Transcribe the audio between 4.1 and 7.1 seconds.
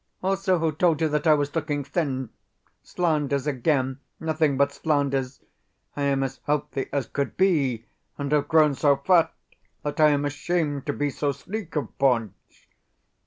nothing but slanders! I am as healthy as